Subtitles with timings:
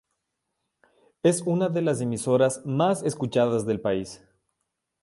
[1.21, 4.25] Es una de las emisoras más escuchadas del país.